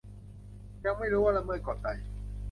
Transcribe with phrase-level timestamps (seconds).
[0.85, 1.89] ยังไม่รู้ว่าละเมิดกฎใด